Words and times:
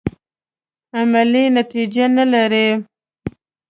عملي 0.99 1.43
نتیجه 1.57 2.05
نه 2.17 2.25
لري. 2.33 2.67